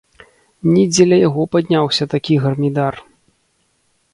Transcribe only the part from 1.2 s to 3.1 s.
яго падняўся такі гармідар.